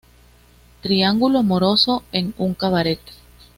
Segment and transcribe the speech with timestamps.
[0.81, 2.99] Triángulo amoroso en un cabaret.